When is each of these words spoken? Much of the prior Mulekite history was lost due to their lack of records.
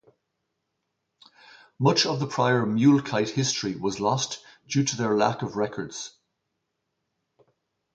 Much 1.77 2.07
of 2.07 2.19
the 2.19 2.25
prior 2.25 2.65
Mulekite 2.65 3.29
history 3.29 3.75
was 3.75 3.99
lost 3.99 4.43
due 4.67 4.83
to 4.83 4.97
their 4.97 5.15
lack 5.15 5.43
of 5.43 5.55
records. 5.55 6.17